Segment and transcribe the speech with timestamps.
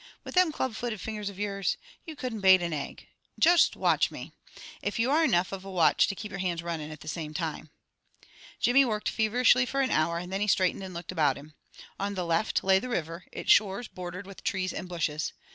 [0.23, 1.77] With them club footed fingers of yours?
[2.07, 3.07] You couldn't bate an egg.
[3.37, 4.31] Just watch me!
[4.81, 7.35] If you are enough of a watch to keep your hands runnin' at the same
[7.35, 7.69] time."
[8.59, 11.53] Jimmy worked feverishly for an hour, and then he straightened and looked about him.
[11.99, 15.33] On the left lay the river, its shores bordered with trees and bushes.